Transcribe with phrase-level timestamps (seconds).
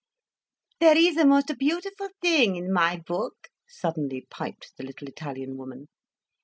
[0.79, 5.89] "There is a most beautiful thing in my book," suddenly piped the little Italian woman.